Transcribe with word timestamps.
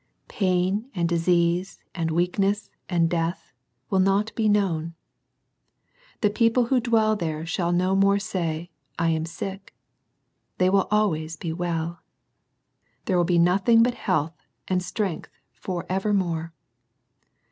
Pain 0.29 0.89
and 0.95 1.07
disease 1.07 1.77
and 1.93 2.09
weakness 2.09 2.71
and 2.89 3.07
death 3.07 3.53
will 3.91 3.99
not 3.99 4.33
be 4.33 4.49
known. 4.49 4.95
The 6.21 6.31
people 6.31 6.65
who 6.65 6.79
dwell 6.79 7.15
there 7.15 7.45
shall 7.45 7.71
no 7.71 7.95
more 7.95 8.17
say, 8.17 8.71
"I 8.97 9.09
am 9.11 9.27
sick." 9.27 9.75
They 10.57 10.71
will 10.71 10.85
be 10.85 10.89
always 10.89 11.37
well. 11.55 11.99
There 13.05 13.15
will 13.15 13.25
be 13.25 13.37
nothing 13.37 13.83
but 13.83 13.93
health 13.93 14.43
and 14.67 14.81
strength 14.81 15.29
for 15.51 15.85
evermore. 15.87 16.51